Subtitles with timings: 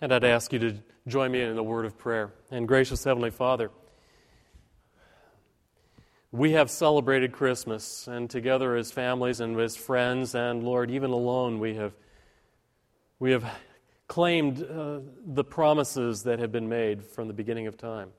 [0.00, 0.76] And I'd ask you to
[1.06, 2.32] join me in a word of prayer.
[2.50, 3.70] And gracious Heavenly Father,
[6.32, 11.58] we have celebrated Christmas, and together as families and as friends, and Lord, even alone,
[11.58, 11.92] we have,
[13.18, 13.44] we have
[14.06, 18.10] claimed uh, the promises that have been made from the beginning of time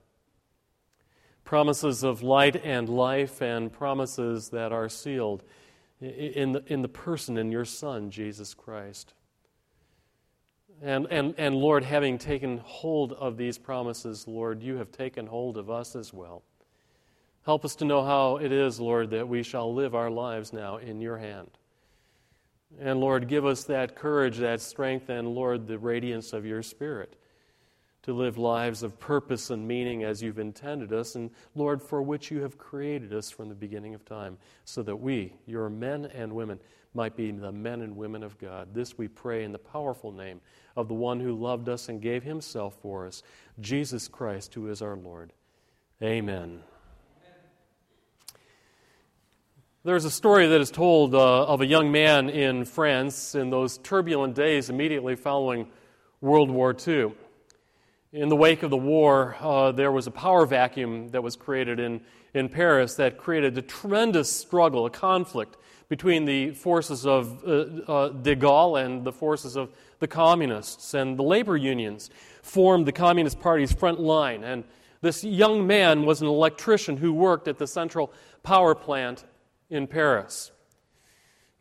[1.43, 5.43] promises of light and life, and promises that are sealed
[5.99, 9.13] in the, in the person in your Son, Jesus Christ.
[10.81, 15.57] And, and, and Lord, having taken hold of these promises, Lord, you have taken hold
[15.57, 16.44] of us as well.
[17.45, 20.77] Help us to know how it is, Lord, that we shall live our lives now
[20.77, 21.49] in your hand.
[22.80, 27.16] And Lord, give us that courage, that strength, and Lord, the radiance of your Spirit
[28.04, 32.32] to live lives of purpose and meaning as you've intended us, and Lord, for which
[32.32, 36.34] you have created us from the beginning of time, so that we, your men and
[36.34, 36.60] women,
[36.93, 38.74] might be the men and women of God.
[38.74, 40.41] This we pray in the powerful name
[40.76, 43.24] of the one who loved us and gave himself for us,
[43.60, 45.32] Jesus Christ, who is our Lord.
[46.02, 46.62] Amen.
[49.84, 53.80] There's a story that is told uh, of a young man in France in those
[53.80, 55.68] turbulent days immediately following
[56.20, 57.13] World War II.
[58.13, 61.79] In the wake of the war, uh, there was a power vacuum that was created
[61.79, 62.01] in,
[62.34, 65.56] in Paris that created a tremendous struggle, a conflict
[65.88, 67.51] between the forces of uh,
[67.90, 69.69] uh, de Gaulle and the forces of
[70.00, 70.94] the communists.
[70.94, 72.09] And the labor unions
[72.41, 74.44] formed the Communist Party's front line.
[74.44, 74.66] And
[75.00, 78.12] this young man was an electrician who worked at the central
[78.44, 79.23] power plant
[79.69, 80.51] in Paris.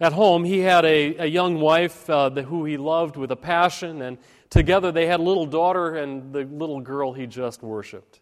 [0.01, 4.01] At home, he had a, a young wife uh, who he loved with a passion,
[4.01, 4.19] and
[4.51, 8.21] together they had a little daughter and the little girl he just worshiped.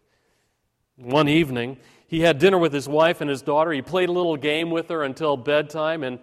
[0.95, 1.77] One evening,
[2.07, 3.71] he had dinner with his wife and his daughter.
[3.71, 6.19] He played a little game with her until bedtime, and,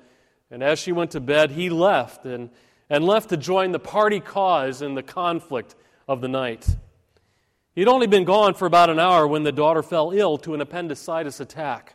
[0.50, 2.50] and as she went to bed, he left and,
[2.90, 5.75] and left to join the party cause in the conflict
[6.06, 6.76] of the night.
[7.75, 10.60] He'd only been gone for about an hour when the daughter fell ill to an
[10.60, 11.94] appendicitis attack.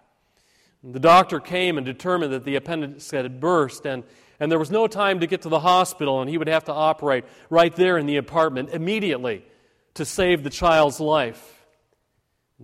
[0.84, 4.03] The doctor came and determined that the appendix had burst, and,
[4.41, 6.74] and there was no time to get to the hospital, and he would have to
[6.74, 9.46] operate right there in the apartment immediately
[9.94, 11.63] to save the child's life.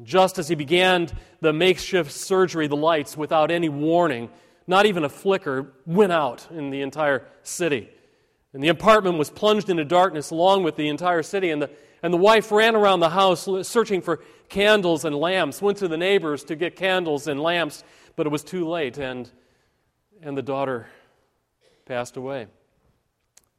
[0.01, 1.07] Just as he began
[1.39, 4.31] the makeshift surgery, the lights, without any warning,
[4.65, 7.87] not even a flicker, went out in the entire city.
[8.53, 11.51] And the apartment was plunged into darkness along with the entire city.
[11.51, 11.69] And the,
[12.01, 15.97] and the wife ran around the house searching for candles and lamps, went to the
[15.97, 17.83] neighbors to get candles and lamps,
[18.15, 19.29] but it was too late, and,
[20.23, 20.87] and the daughter
[21.87, 22.47] passed away.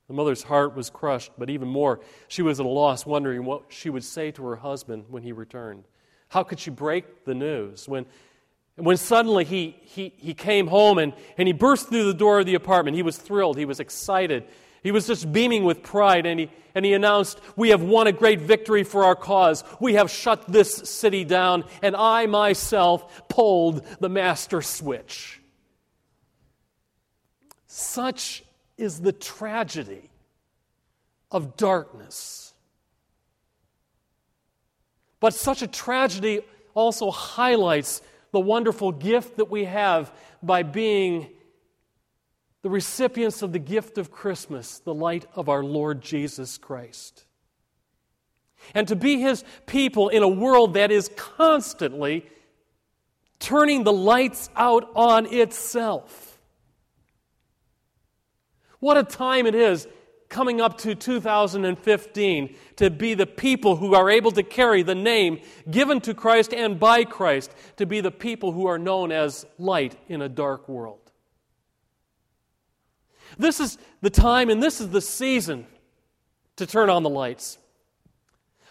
[0.09, 3.65] The mother's heart was crushed, but even more, she was at a loss, wondering what
[3.69, 5.85] she would say to her husband when he returned.
[6.29, 7.89] How could she break the news?
[7.89, 8.07] When,
[8.77, 12.47] when suddenly he, he, he came home and, and he burst through the door of
[12.47, 14.45] the apartment, he was thrilled, he was excited.
[14.83, 18.13] He was just beaming with pride, and he, and he announced, We have won a
[18.13, 19.65] great victory for our cause.
[19.81, 25.41] We have shut this city down, and I myself pulled the master switch.
[27.69, 28.43] Such
[28.77, 30.11] is the tragedy
[31.31, 32.55] of darkness.
[35.21, 36.41] But such a tragedy
[36.75, 38.03] also highlights
[38.33, 40.13] the wonderful gift that we have
[40.43, 41.29] by being
[42.63, 47.25] the recipients of the gift of Christmas, the light of our Lord Jesus Christ.
[48.75, 52.27] And to be his people in a world that is constantly
[53.39, 56.28] turning the lights out on itself.
[58.81, 59.87] What a time it is
[60.29, 65.41] coming up to 2015 to be the people who are able to carry the name
[65.71, 69.97] given to Christ and by Christ, to be the people who are known as light
[70.09, 71.01] in a dark world.
[73.39, 75.67] This is the time and this is the season
[76.57, 77.59] to turn on the lights.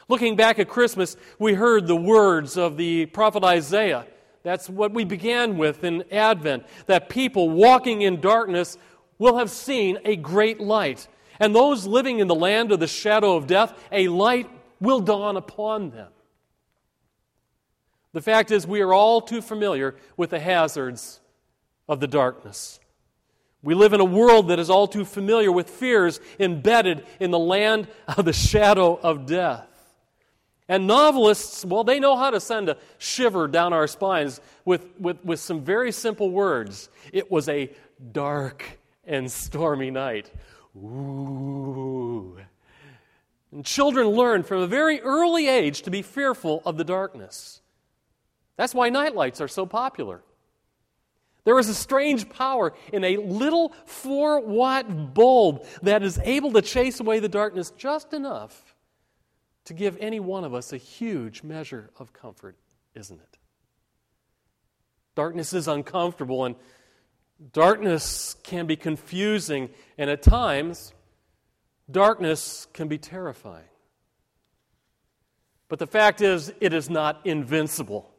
[0.09, 4.06] Looking back at Christmas, we heard the words of the prophet Isaiah.
[4.44, 8.77] That's what we began with in Advent that people walking in darkness
[9.19, 11.08] will have seen a great light.
[11.40, 14.50] And those living in the land of the shadow of death, a light
[14.80, 16.12] will dawn upon them.
[18.14, 21.19] The fact is, we are all too familiar with the hazards
[21.88, 22.80] of the darkness.
[23.62, 27.40] We live in a world that is all too familiar with fears embedded in the
[27.40, 29.68] land of the shadow of death.
[30.70, 35.24] And novelists, well, they know how to send a shiver down our spines with, with,
[35.24, 36.90] with some very simple words.
[37.13, 37.72] It was a
[38.12, 38.63] dark
[39.07, 40.31] and stormy night.
[40.75, 42.38] Ooh.
[43.51, 47.62] And children learn from a very early age to be fearful of the darkness.
[48.57, 50.21] That's why nightlights are so popular.
[51.45, 56.62] There is a strange power in a little 4 watt bulb that is able to
[56.62, 58.75] chase away the darkness just enough
[59.63, 62.57] to give any one of us a huge measure of comfort,
[62.95, 63.38] isn't it?
[65.15, 66.56] Darkness is uncomfortable, and
[67.54, 70.94] darkness can be confusing, and at times,
[71.89, 73.63] darkness can be terrifying.
[75.69, 78.10] But the fact is, it is not invincible.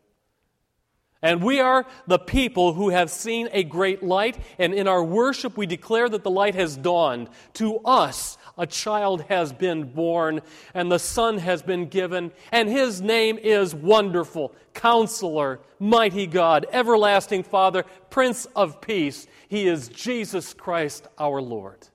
[1.20, 5.56] And we are the people who have seen a great light, and in our worship
[5.56, 7.28] we declare that the light has dawned.
[7.54, 10.40] To us, a child has been born,
[10.74, 17.44] and the Son has been given, and his name is Wonderful, Counselor, Mighty God, Everlasting
[17.44, 19.26] Father, Prince of Peace.
[19.48, 21.88] He is Jesus Christ our Lord.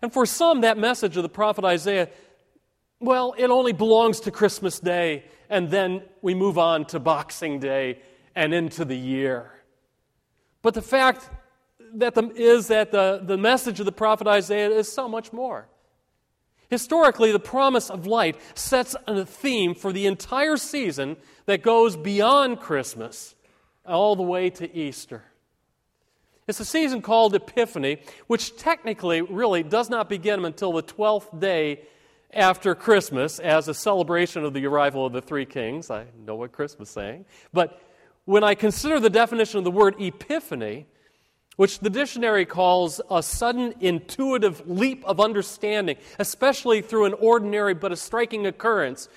[0.00, 2.08] And for some, that message of the prophet Isaiah,
[3.00, 7.98] well, it only belongs to Christmas Day and then we move on to Boxing Day
[8.34, 9.52] and into the year.
[10.62, 11.28] But the fact
[11.94, 15.68] that the, is that the, the message of the prophet Isaiah is so much more.
[16.70, 22.60] Historically, the promise of light sets a theme for the entire season that goes beyond
[22.60, 23.34] Christmas
[23.84, 25.24] all the way to Easter.
[26.48, 31.82] It's a season called Epiphany, which technically really does not begin until the 12th day
[32.32, 35.90] after Christmas as a celebration of the arrival of the three kings.
[35.90, 37.26] I know what Christmas is saying.
[37.52, 37.80] But
[38.24, 40.86] when I consider the definition of the word epiphany,
[41.56, 47.92] which the dictionary calls a sudden intuitive leap of understanding, especially through an ordinary but
[47.92, 49.08] a striking occurrence,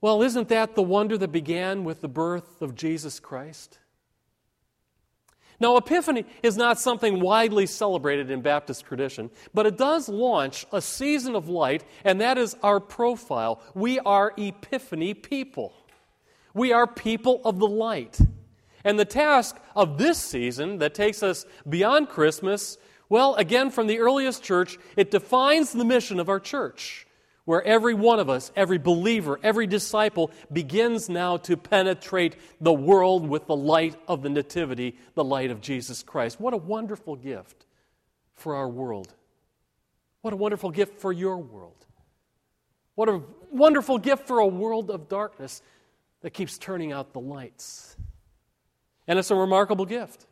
[0.00, 3.78] well, isn't that the wonder that began with the birth of Jesus Christ?
[5.60, 10.82] Now, Epiphany is not something widely celebrated in Baptist tradition, but it does launch a
[10.82, 13.62] season of light, and that is our profile.
[13.74, 15.72] We are Epiphany people.
[16.52, 18.18] We are people of the light.
[18.84, 22.78] And the task of this season that takes us beyond Christmas,
[23.08, 27.06] well, again, from the earliest church, it defines the mission of our church
[27.44, 33.28] where every one of us, every believer, every disciple begins now to penetrate the world
[33.28, 36.40] with the light of the Nativity, the light of Jesus Christ.
[36.40, 37.66] What a wonderful gift
[38.34, 39.12] for our world.
[40.22, 41.84] What a wonderful gift for your world.
[42.94, 43.20] What a
[43.50, 45.60] wonderful gift for a world of darkness
[46.22, 47.96] that keeps turning out the lights.
[49.06, 50.26] And it's a remarkable gift.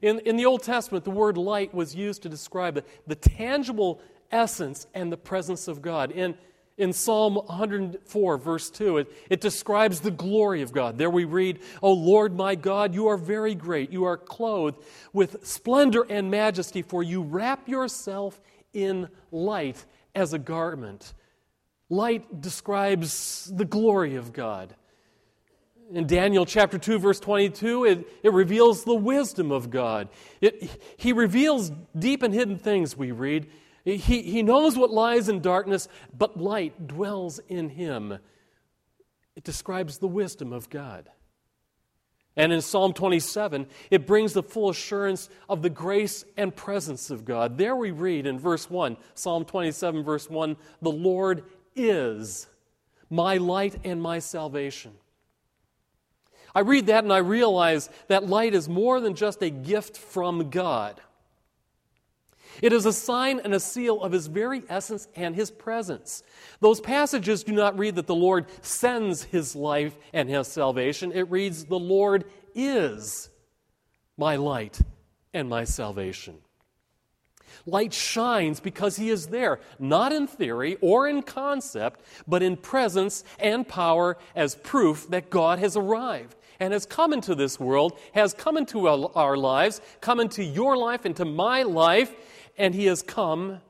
[0.00, 4.00] In, in the Old Testament, the word light was used to describe the, the tangible
[4.30, 6.10] essence and the presence of God.
[6.10, 6.34] In,
[6.78, 10.98] in Psalm 104, verse 2, it, it describes the glory of God.
[10.98, 13.92] There we read, O Lord my God, you are very great.
[13.92, 14.78] You are clothed
[15.12, 18.40] with splendor and majesty, for you wrap yourself
[18.72, 21.12] in light as a garment.
[21.90, 24.74] Light describes the glory of God.
[25.94, 30.08] In Daniel chapter 2, verse 22, it, it reveals the wisdom of God.
[30.40, 33.50] It, he reveals deep and hidden things, we read.
[33.84, 38.18] He, he knows what lies in darkness, but light dwells in him.
[39.36, 41.10] It describes the wisdom of God.
[42.36, 47.26] And in Psalm 27, it brings the full assurance of the grace and presence of
[47.26, 47.58] God.
[47.58, 51.44] There we read in verse 1, Psalm 27, verse 1, the Lord
[51.76, 52.46] is
[53.10, 54.92] my light and my salvation.
[56.54, 60.50] I read that and I realize that light is more than just a gift from
[60.50, 61.00] God.
[62.60, 66.22] It is a sign and a seal of his very essence and his presence.
[66.60, 71.12] Those passages do not read that the Lord sends his life and his salvation.
[71.12, 73.30] It reads, The Lord is
[74.18, 74.80] my light
[75.32, 76.36] and my salvation.
[77.64, 83.24] Light shines because he is there, not in theory or in concept, but in presence
[83.38, 88.32] and power as proof that God has arrived and has come into this world, has
[88.32, 92.14] come into our lives, come into your life, into my life,
[92.56, 93.60] and he has come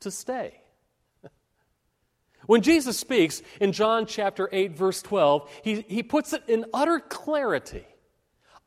[0.00, 0.60] to stay.
[2.46, 6.98] When Jesus speaks in John chapter 8, verse 12, he, he puts it in utter
[6.98, 7.86] clarity.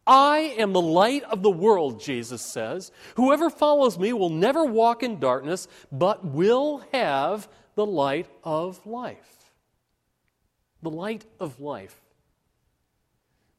[0.07, 2.93] I am the light of the world, Jesus says.
[3.15, 9.51] Whoever follows me will never walk in darkness, but will have the light of life.
[10.81, 12.04] The light of life.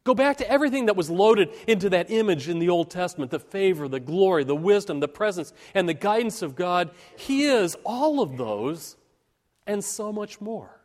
[0.07, 3.41] Go back to everything that was loaded into that image in the Old Testament the
[3.41, 6.93] favor, the glory, the wisdom, the presence, and the guidance of God.
[7.17, 8.97] He is all of those
[9.67, 10.81] and so much more.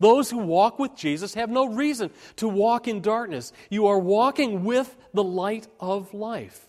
[0.00, 3.52] Those who walk with Jesus have no reason to walk in darkness.
[3.70, 6.68] You are walking with the light of life.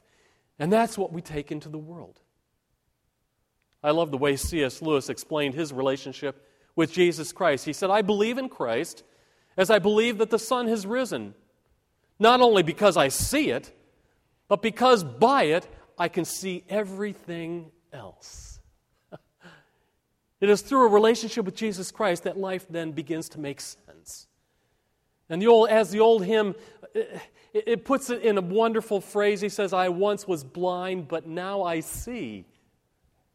[0.60, 2.20] And that's what we take into the world.
[3.84, 4.84] I love the way C.S.
[4.84, 7.66] Lewis explained his relationship with Jesus Christ.
[7.66, 9.04] He said, I believe in Christ
[9.58, 11.34] as I believe that the sun has risen,
[12.20, 13.72] not only because I see it,
[14.48, 18.60] but because by it I can see everything else.
[20.42, 24.28] It is through a relationship with Jesus Christ that life then begins to make sense.
[25.30, 26.56] And the old, as the old hymn,
[26.94, 27.22] it,
[27.54, 29.40] it puts it in a wonderful phrase.
[29.40, 32.46] He says, I once was blind, but now I see.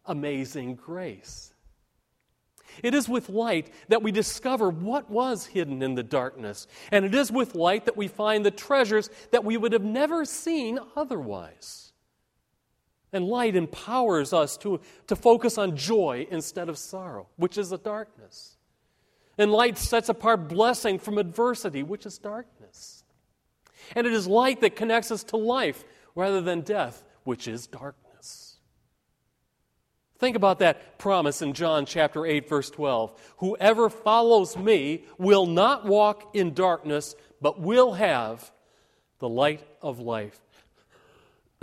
[0.05, 1.50] Amazing grace.
[2.83, 6.67] It is with light that we discover what was hidden in the darkness.
[6.91, 10.25] And it is with light that we find the treasures that we would have never
[10.25, 11.93] seen otherwise.
[13.13, 17.79] And light empowers us to, to focus on joy instead of sorrow, which is a
[17.79, 18.57] darkness.
[19.37, 23.05] And light sets apart blessing from adversity, which is darkness.
[23.97, 25.85] And it is light that connects us to life
[26.15, 28.10] rather than death, which is darkness.
[30.21, 33.35] Think about that promise in John chapter 8, verse 12.
[33.39, 38.53] Whoever follows me will not walk in darkness, but will have
[39.19, 40.39] the light of life.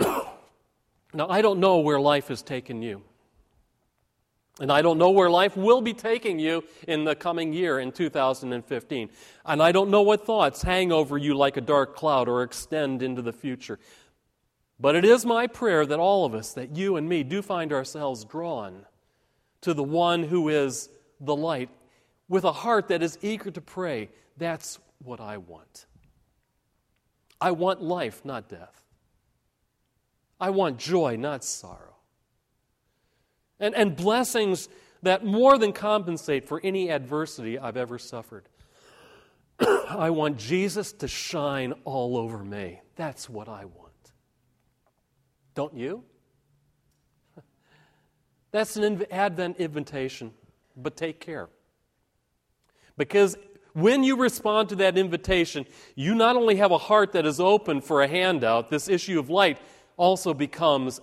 [0.00, 3.02] now, I don't know where life has taken you.
[4.60, 7.92] And I don't know where life will be taking you in the coming year in
[7.92, 9.08] 2015.
[9.46, 13.04] And I don't know what thoughts hang over you like a dark cloud or extend
[13.04, 13.78] into the future.
[14.80, 17.72] But it is my prayer that all of us, that you and me, do find
[17.72, 18.86] ourselves drawn
[19.62, 20.88] to the one who is
[21.20, 21.70] the light
[22.28, 24.08] with a heart that is eager to pray.
[24.36, 25.86] That's what I want.
[27.40, 28.82] I want life, not death.
[30.40, 31.88] I want joy, not sorrow
[33.60, 34.68] and, and blessings
[35.02, 38.48] that more than compensate for any adversity I've ever suffered.
[39.60, 42.80] I want Jesus to shine all over me.
[42.96, 43.87] That's what I want.
[45.58, 46.04] Don't you?
[48.52, 50.30] That's an Advent invitation,
[50.76, 51.48] but take care.
[52.96, 53.36] Because
[53.72, 57.80] when you respond to that invitation, you not only have a heart that is open
[57.80, 59.58] for a handout, this issue of light
[59.96, 61.00] also becomes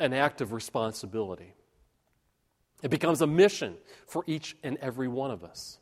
[0.00, 1.52] an act of responsibility.
[2.82, 3.76] It becomes a mission
[4.06, 5.78] for each and every one of us.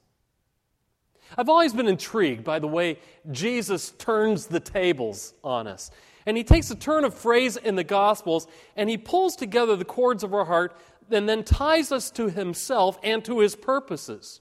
[1.38, 2.98] I've always been intrigued by the way
[3.30, 5.92] Jesus turns the tables on us.
[6.30, 8.46] And he takes a turn of phrase in the Gospels
[8.76, 10.76] and he pulls together the cords of our heart
[11.10, 14.40] and then ties us to himself and to his purposes.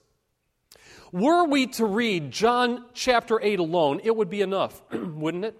[1.11, 5.59] Were we to read John chapter 8 alone, it would be enough, wouldn't it?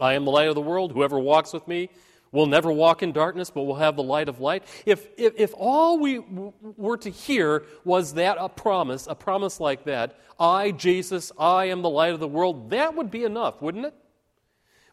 [0.00, 0.90] I am the light of the world.
[0.90, 1.90] Whoever walks with me
[2.30, 4.64] We'll never walk in darkness, but we'll have the light of light.
[4.84, 9.60] If, if, if all we w- were to hear was that a promise, a promise
[9.60, 13.62] like that, I, Jesus, I am the light of the world, that would be enough,
[13.62, 13.94] wouldn't it?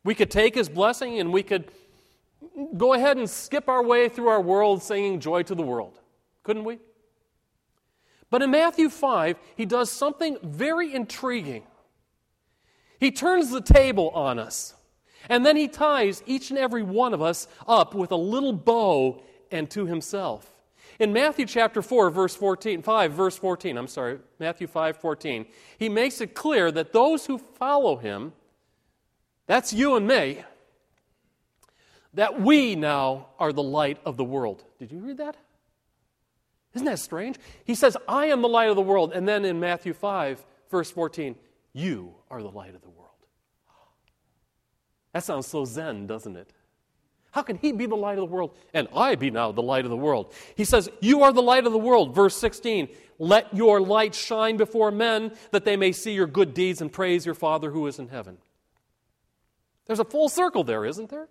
[0.06, 1.70] We could take his blessing and we could
[2.78, 6.00] go ahead and skip our way through our world singing joy to the world,
[6.44, 6.80] couldn't we?
[8.30, 11.64] But in Matthew 5, he does something very intriguing.
[13.00, 14.76] He turns the table on us.
[15.28, 19.24] And then he ties each and every one of us up with a little bow
[19.52, 20.52] and to himself.
[21.00, 25.48] In Matthew chapter 4, verse 14, 5, verse 14, I'm sorry, Matthew 5, 14,
[25.80, 28.34] he makes it clear that those who follow him,
[29.48, 30.44] that's you and me,
[32.14, 34.64] that we now are the light of the world.
[34.80, 35.36] Did you read that?
[36.74, 37.38] Isn't that strange?
[37.64, 39.14] He says, I am the light of the world.
[39.14, 41.36] And then in Matthew 5, verse 14,
[41.74, 43.10] you are the light of the world.
[45.14, 46.52] That sounds so zen, doesn't it?
[47.32, 49.84] How can he be the light of the world and I be now the light
[49.84, 50.34] of the world?
[50.56, 52.16] He says, You are the light of the world.
[52.16, 52.88] Verse 16,
[53.18, 57.26] let your light shine before men that they may see your good deeds and praise
[57.26, 58.38] your Father who is in heaven.
[59.88, 61.28] There's a full circle there, isn't there?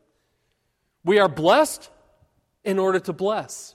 [1.04, 1.90] We are blessed
[2.64, 3.74] in order to bless.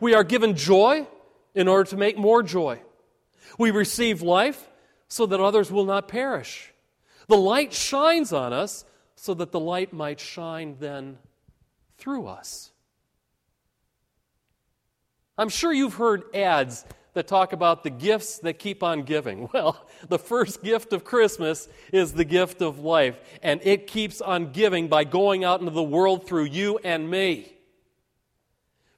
[0.00, 1.06] We are given joy
[1.54, 2.80] in order to make more joy.
[3.58, 4.68] We receive life
[5.08, 6.72] so that others will not perish.
[7.28, 8.84] The light shines on us
[9.16, 11.18] so that the light might shine then
[11.96, 12.70] through us.
[15.38, 16.84] I'm sure you've heard ads
[17.16, 19.48] that talk about the gifts that keep on giving.
[19.56, 24.52] Well, the first gift of Christmas is the gift of life, and it keeps on
[24.52, 27.54] giving by going out into the world through you and me.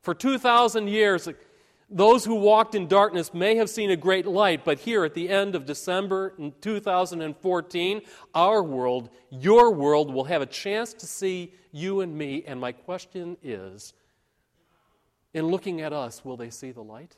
[0.02, 1.28] For 2,000 years,
[1.88, 5.28] those who walked in darkness may have seen a great light, but here at the
[5.28, 8.02] end of December 2014,
[8.34, 12.42] our world, your world, will have a chance to see you and me.
[12.44, 13.92] And my question is
[15.32, 17.16] in looking at us, will they see the light?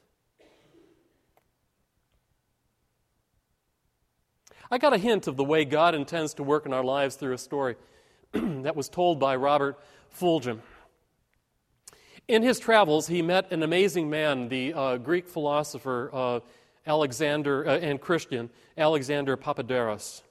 [4.72, 7.32] I got a hint of the way God intends to work in our lives through
[7.32, 7.74] a story
[8.32, 9.76] that was told by Robert
[10.16, 10.60] Fulghum.
[12.28, 16.40] In his travels, he met an amazing man, the uh, Greek philosopher uh,
[16.86, 18.48] Alexander uh, and Christian
[18.78, 20.22] Alexander Papadakis,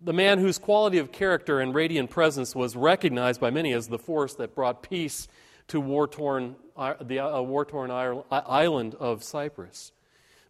[0.00, 3.98] the man whose quality of character and radiant presence was recognized by many as the
[3.98, 5.26] force that brought peace
[5.66, 6.54] to war-torn,
[7.00, 7.90] the uh, war-torn
[8.30, 9.90] island of Cyprus.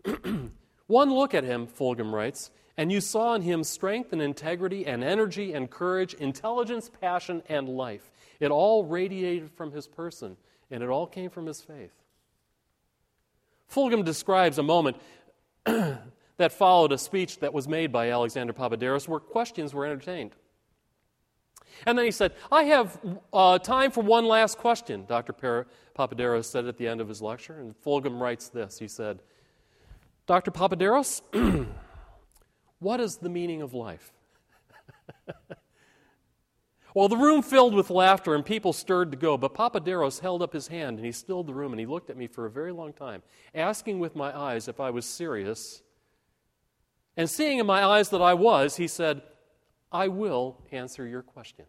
[0.89, 5.05] One look at him, Fulghum writes, and you saw in him strength and integrity and
[5.05, 8.11] energy and courage, intelligence, passion, and life.
[8.41, 10.37] It all radiated from his person,
[10.71, 11.93] and it all came from his faith.
[13.73, 14.97] Fulghum describes a moment
[15.65, 20.33] that followed a speech that was made by Alexander Papaderos where questions were entertained.
[21.87, 22.99] And then he said, I have
[23.33, 25.67] uh, time for one last question, Dr.
[25.97, 27.59] Papaderos said at the end of his lecture.
[27.59, 29.21] And Fulghum writes this He said,
[30.27, 30.51] Dr.
[30.51, 31.23] Papaderos,
[32.85, 34.13] what is the meaning of life?
[36.95, 40.53] well, the room filled with laughter and people stirred to go, but Papaderos held up
[40.53, 42.73] his hand and he stilled the room and he looked at me for a very
[42.73, 43.23] long time,
[43.55, 45.83] asking with my eyes if I was serious.
[47.17, 49.23] And seeing in my eyes that I was, he said,
[49.91, 51.65] I will answer your question.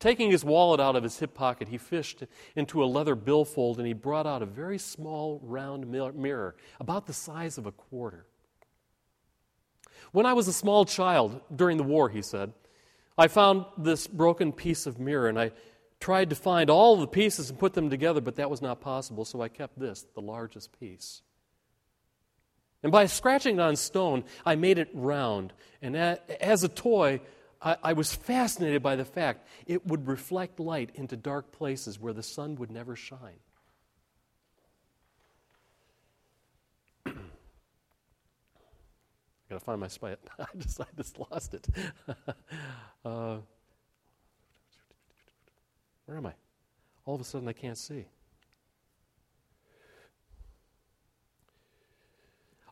[0.00, 2.24] Taking his wallet out of his hip pocket, he fished
[2.56, 7.14] into a leather billfold and he brought out a very small round mirror, about the
[7.14, 8.26] size of a quarter.
[10.14, 12.52] When I was a small child during the war, he said,
[13.18, 15.50] I found this broken piece of mirror and I
[15.98, 19.24] tried to find all the pieces and put them together, but that was not possible,
[19.24, 21.22] so I kept this, the largest piece.
[22.84, 25.52] And by scratching it on stone, I made it round.
[25.82, 27.20] And as a toy,
[27.60, 32.22] I, was fascinated by the fact it would reflect light into dark places where the
[32.22, 33.40] sun would never shine.
[39.54, 40.18] Gotta find my spot.
[40.38, 41.68] I just, I just lost it.
[43.04, 43.36] uh,
[46.06, 46.32] where am I?
[47.06, 48.06] All of a sudden, I can't see.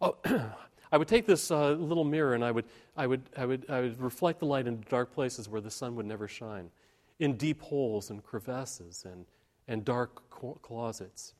[0.00, 0.16] Oh,
[0.92, 2.64] I would take this uh, little mirror and I would,
[2.96, 5.94] I, would, I, would, I would reflect the light into dark places where the sun
[5.94, 6.68] would never shine,
[7.20, 9.24] in deep holes and crevasses and,
[9.68, 10.28] and dark
[10.62, 11.34] closets.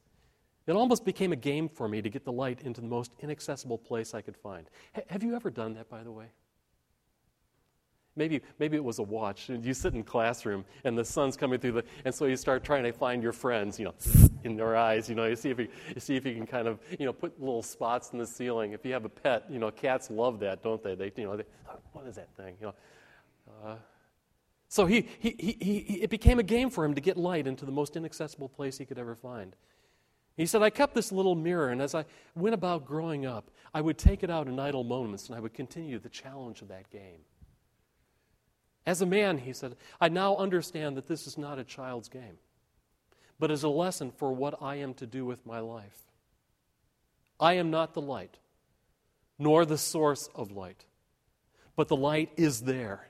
[0.67, 3.79] It almost became a game for me to get the light into the most inaccessible
[3.79, 4.69] place I could find.
[4.97, 6.27] H- have you ever done that, by the way?
[8.15, 9.49] Maybe, maybe it was a watch.
[9.49, 12.85] You sit in classroom and the sun's coming through the, and so you start trying
[12.85, 13.95] to find your friends, you know,
[14.45, 15.09] in their eyes.
[15.09, 17.13] You know, you see if you, you see if you can kind of, you know,
[17.13, 18.73] put little spots in the ceiling.
[18.73, 20.95] If you have a pet, you know, cats love that, don't they?
[20.95, 21.45] They, you know, they,
[21.93, 22.57] what is that thing?
[22.61, 22.75] You know.
[23.65, 23.77] Uh,
[24.69, 27.65] so he, he, he, he, it became a game for him to get light into
[27.65, 29.57] the most inaccessible place he could ever find.
[30.37, 33.81] He said, I kept this little mirror, and as I went about growing up, I
[33.81, 36.91] would take it out in idle moments, and I would continue the challenge of that
[36.91, 37.21] game.
[38.87, 42.39] As a man, he said, I now understand that this is not a child's game,
[43.39, 46.03] but is a lesson for what I am to do with my life.
[47.39, 48.39] I am not the light,
[49.39, 50.85] nor the source of light,
[51.77, 53.09] but the light is there.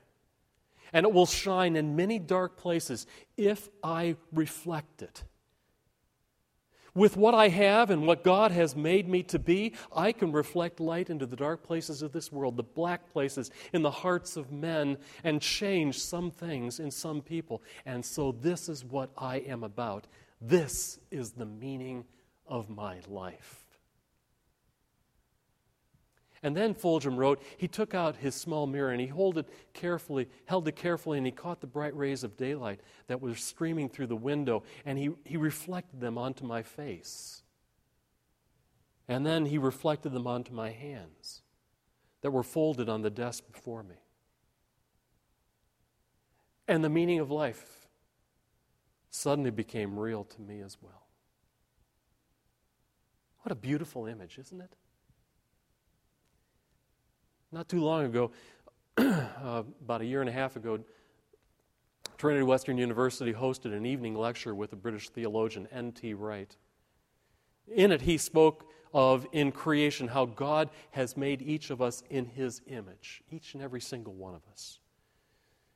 [0.91, 5.23] And it will shine in many dark places if I reflect it.
[6.95, 10.79] With what I have and what God has made me to be, I can reflect
[10.79, 14.51] light into the dark places of this world, the black places in the hearts of
[14.51, 17.63] men, and change some things in some people.
[17.85, 20.05] And so, this is what I am about.
[20.39, 22.05] This is the meaning
[22.45, 23.63] of my life.
[26.43, 30.27] And then Fulghum wrote, he took out his small mirror and he held it carefully,
[30.45, 34.07] held it carefully, and he caught the bright rays of daylight that were streaming through
[34.07, 37.43] the window, and he, he reflected them onto my face.
[39.07, 41.41] And then he reflected them onto my hands
[42.21, 43.95] that were folded on the desk before me.
[46.67, 47.87] And the meaning of life
[49.09, 51.07] suddenly became real to me as well.
[53.43, 54.75] What a beautiful image, isn't it?
[57.53, 58.31] Not too long ago,
[58.97, 60.79] uh, about a year and a half ago,
[62.17, 66.15] Trinity Western University hosted an evening lecture with the British theologian N.T.
[66.15, 66.57] Wright.
[67.67, 72.25] In it, he spoke of in creation how God has made each of us in
[72.25, 74.79] his image, each and every single one of us.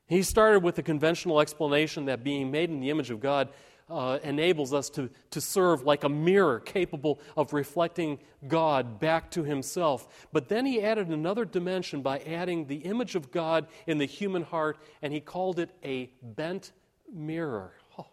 [0.08, 3.50] He started with the conventional explanation that being made in the image of God
[3.89, 9.43] uh, enables us to, to serve like a mirror capable of reflecting God back to
[9.43, 10.28] Himself.
[10.34, 14.43] But then He added another dimension by adding the image of God in the human
[14.43, 16.73] heart, and He called it a bent
[17.13, 17.73] mirror.
[17.97, 18.08] Oh.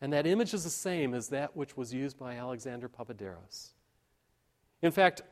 [0.00, 3.70] And that image is the same as that which was used by Alexander Papaderos.
[4.82, 5.22] In fact,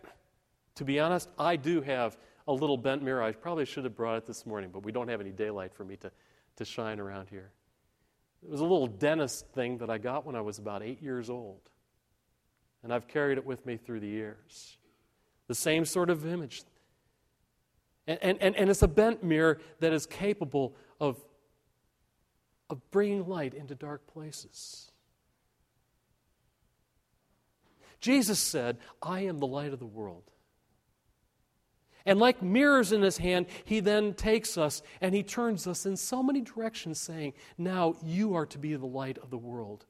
[0.76, 2.16] to be honest, I do have
[2.48, 3.22] a little bent mirror.
[3.22, 5.84] I probably should have brought it this morning, but we don't have any daylight for
[5.84, 6.10] me to,
[6.56, 7.50] to shine around here.
[8.44, 11.30] It was a little dentist thing that I got when I was about eight years
[11.30, 11.60] old.
[12.82, 14.76] And I've carried it with me through the years.
[15.46, 16.62] The same sort of image.
[18.06, 21.18] And, and, and it's a bent mirror that is capable of,
[22.68, 24.90] of bringing light into dark places.
[28.00, 30.30] Jesus said, I am the light of the world.
[32.06, 35.96] And like mirrors in his hand, he then takes us and he turns us in
[35.96, 39.86] so many directions, saying, Now you are to be the light of the world.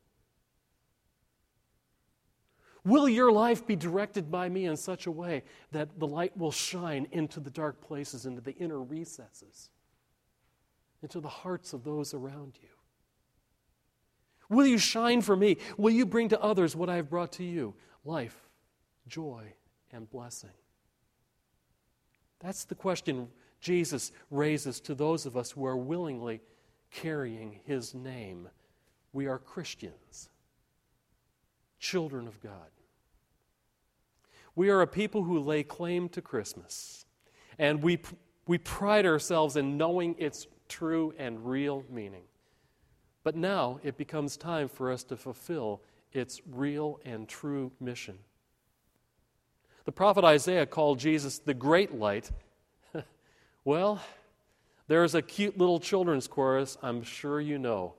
[2.85, 6.53] Will your life be directed by me in such a way that the light will
[6.53, 9.71] shine into the dark places, into the inner recesses,
[11.03, 12.69] into the hearts of those around you?
[14.51, 15.57] Will you shine for me?
[15.79, 17.75] Will you bring to others what I have brought to you
[18.05, 18.37] life,
[19.09, 19.55] joy,
[19.91, 20.51] and blessing?
[22.45, 23.29] That's the question
[23.59, 26.43] Jesus raises to those of us who are willingly
[26.91, 28.51] carrying his name.
[29.15, 30.29] We are Christians,
[31.79, 32.69] children of God.
[34.55, 37.07] We are a people who lay claim to Christmas,
[37.59, 38.01] and we,
[38.47, 42.25] we pride ourselves in knowing its true and real meaning.
[43.23, 45.81] But now it becomes time for us to fulfill
[46.13, 48.19] its real and true mission.
[49.85, 52.31] The prophet Isaiah called Jesus the great light.
[53.65, 54.01] well,
[54.89, 57.95] there's a cute little children's chorus I'm sure you know.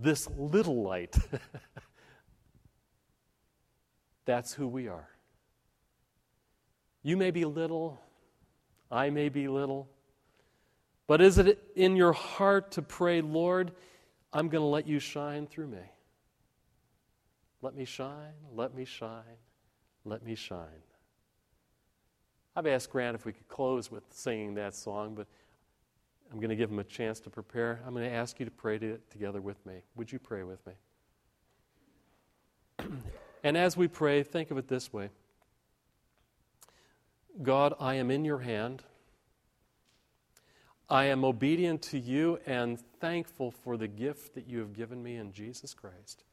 [0.00, 1.16] This little light.
[4.24, 5.08] That's who we are.
[7.02, 7.98] You may be little,
[8.90, 9.88] I may be little,
[11.06, 13.72] but is it in your heart to pray, Lord,
[14.32, 15.78] I'm going to let you shine through me?
[17.62, 19.38] Let me shine, let me shine,
[20.08, 20.82] let me shine.
[22.56, 25.26] I've asked Grant if we could close with singing that song, but
[26.30, 27.80] I'm going to give him a chance to prepare.
[27.86, 29.82] I'm going to ask you to pray to together with me.
[29.96, 30.72] Would you pray with me?
[33.44, 35.10] and as we pray, think of it this way
[37.42, 38.82] God, I am in your hand.
[40.90, 45.16] I am obedient to you and thankful for the gift that you have given me
[45.16, 46.24] in Jesus Christ.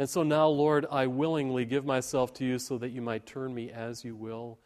[0.00, 3.52] And so now, Lord, I willingly give myself to you so that you might turn
[3.52, 4.58] me as you will,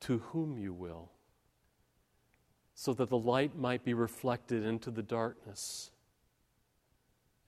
[0.00, 1.10] to whom you will,
[2.74, 5.92] so that the light might be reflected into the darkness,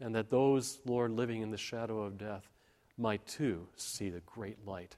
[0.00, 2.48] and that those, Lord, living in the shadow of death
[2.96, 4.96] might too see the great light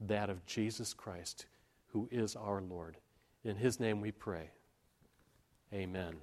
[0.00, 1.44] that of Jesus Christ,
[1.88, 2.96] who is our Lord.
[3.44, 4.48] In his name we pray.
[5.74, 6.14] Amen.